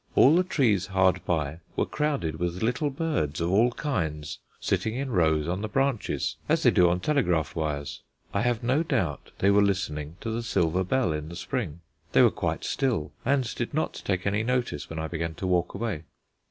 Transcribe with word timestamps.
All 0.15 0.35
the 0.35 0.43
trees 0.43 0.87
hard 0.87 1.23
by 1.27 1.59
were 1.75 1.85
crowded 1.85 2.39
with 2.39 2.63
little 2.63 2.89
birds 2.89 3.39
of 3.39 3.51
all 3.51 3.69
kinds 3.73 4.39
sitting 4.59 4.95
in 4.95 5.11
rows 5.11 5.47
on 5.47 5.61
the 5.61 5.67
branches 5.67 6.37
as 6.49 6.63
they 6.63 6.71
do 6.71 6.89
on 6.89 6.99
telegraph 7.01 7.55
wires. 7.55 8.01
I 8.33 8.41
have 8.41 8.63
no 8.63 8.81
doubt 8.81 9.29
they 9.37 9.51
were 9.51 9.61
listening 9.61 10.15
to 10.21 10.31
the 10.31 10.41
silver 10.41 10.83
bell 10.83 11.13
in 11.13 11.29
the 11.29 11.35
spring. 11.35 11.81
They 12.13 12.23
were 12.23 12.31
quite 12.31 12.63
still, 12.63 13.11
and 13.23 13.43
did 13.53 13.75
not 13.75 14.01
take 14.03 14.25
any 14.25 14.41
notice 14.41 14.89
when 14.89 14.97
I 14.97 15.07
began 15.07 15.35
to 15.35 15.45
walk 15.45 15.75
away. 15.75 16.05